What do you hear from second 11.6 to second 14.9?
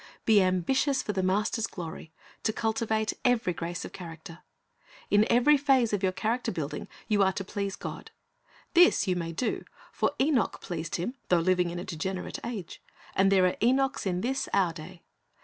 in a degenerate age. And there are Enochs in this our